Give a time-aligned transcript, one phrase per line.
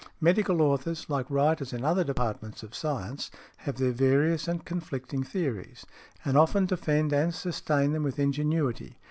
[0.19, 5.85] Medical authors, like writers in other departments of science, have their various and conflicting theories,
[6.25, 8.97] and often defend and sustain them with ingenuity.